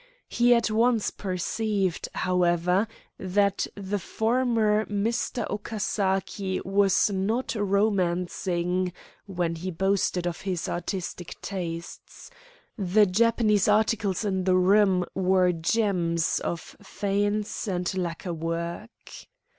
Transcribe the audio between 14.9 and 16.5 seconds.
were gems